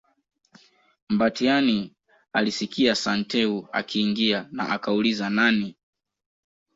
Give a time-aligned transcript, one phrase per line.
[1.09, 1.95] Mbatiany
[2.33, 5.77] alisikia Santeu akiingia na akauliza nani